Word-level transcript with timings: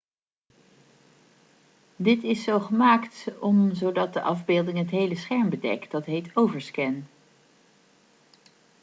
dit 1.95 2.23
is 2.23 2.43
zo 2.43 2.59
gemaakt 2.59 3.27
om 3.39 3.73
zodat 3.75 4.13
de 4.13 4.21
afbeelding 4.21 4.77
het 4.77 4.89
hele 4.89 5.15
scherm 5.15 5.49
bedekt 5.49 5.91
dat 5.91 6.05
heet 6.05 6.29
overscan 6.33 7.07